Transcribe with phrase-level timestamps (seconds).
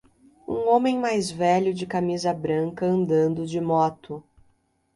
[0.47, 4.23] Um homem mais velho de camisa branca andando de moto.